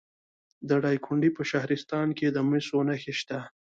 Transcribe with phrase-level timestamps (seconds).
[0.67, 3.39] د دایکنډي په شهرستان کې د مسو نښې شته.